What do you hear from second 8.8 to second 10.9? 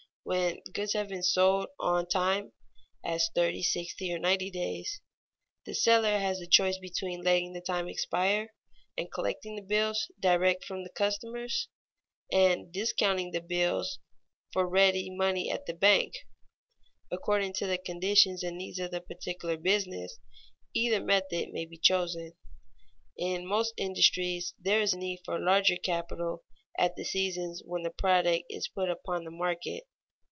and collecting the bills direct from